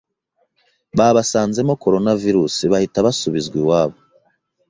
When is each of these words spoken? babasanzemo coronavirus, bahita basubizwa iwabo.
babasanzemo 0.97 1.73
coronavirus, 1.83 2.53
bahita 2.71 3.05
basubizwa 3.05 3.55
iwabo. 3.61 3.97